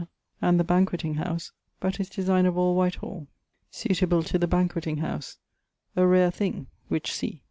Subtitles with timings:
[0.41, 3.27] and the Banquetting house, but his designe of all Whitehall,
[3.71, 5.37] suiteable to the Banquetting house;
[5.95, 7.39] a rare thing, which see.